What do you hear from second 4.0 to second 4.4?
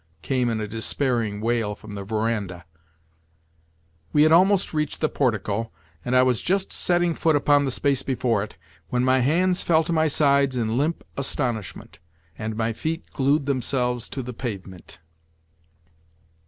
We had